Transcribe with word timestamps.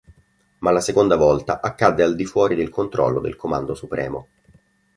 Ma 0.61 0.71
la 0.71 0.81
seconda 0.81 1.15
volta 1.15 1.59
accadde 1.61 2.01
al 2.01 2.15
di 2.15 2.25
fuori 2.25 2.55
del 2.55 2.69
controllo 2.69 3.19
del 3.19 3.35
Comando 3.35 3.75
Supremo. 3.75 4.27